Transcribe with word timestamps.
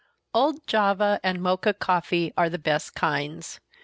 _Old 0.33 0.65
Java 0.65 1.19
and 1.23 1.43
Mocha 1.43 1.75
coffee 1.75 2.33
are 2.35 2.49
the 2.49 2.57
best 2.57 2.95
kinds. 2.95 3.59